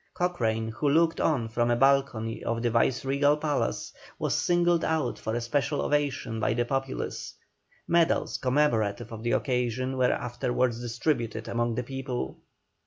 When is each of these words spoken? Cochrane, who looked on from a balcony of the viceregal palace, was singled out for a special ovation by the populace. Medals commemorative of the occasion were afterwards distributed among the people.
Cochrane, 0.15 0.69
who 0.69 0.89
looked 0.89 1.21
on 1.21 1.47
from 1.47 1.69
a 1.69 1.75
balcony 1.75 2.43
of 2.43 2.63
the 2.63 2.71
viceregal 2.71 3.37
palace, 3.37 3.93
was 4.17 4.33
singled 4.33 4.83
out 4.83 5.19
for 5.19 5.35
a 5.35 5.41
special 5.41 5.79
ovation 5.83 6.39
by 6.39 6.55
the 6.55 6.65
populace. 6.65 7.35
Medals 7.87 8.39
commemorative 8.39 9.11
of 9.11 9.21
the 9.21 9.33
occasion 9.33 9.97
were 9.97 10.11
afterwards 10.11 10.81
distributed 10.81 11.47
among 11.47 11.75
the 11.75 11.83
people. 11.83 12.39